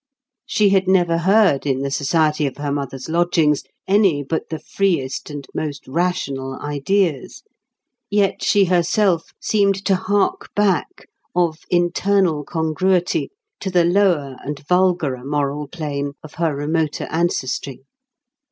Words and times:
She 0.47 0.69
had 0.69 0.87
never 0.87 1.19
heard 1.19 1.67
in 1.67 1.83
the 1.83 1.91
society 1.91 2.47
of 2.47 2.57
her 2.57 2.71
mother's 2.71 3.07
lodgings 3.07 3.63
any 3.87 4.23
but 4.23 4.49
the 4.49 4.57
freest 4.57 5.29
and 5.29 5.45
most 5.53 5.87
rational 5.87 6.59
ideas; 6.59 7.43
yet 8.09 8.41
she 8.43 8.65
herself 8.65 9.29
seemed 9.39 9.75
to 9.85 9.95
hark 9.95 10.49
back, 10.55 11.07
of 11.35 11.59
internal 11.69 12.43
congruity, 12.43 13.29
to 13.59 13.69
the 13.69 13.85
lower 13.85 14.37
and 14.43 14.65
vulgarer 14.67 15.23
moral 15.23 15.67
plane 15.67 16.13
of 16.23 16.33
her 16.33 16.55
remoter 16.55 17.05
ancestry. 17.11 17.83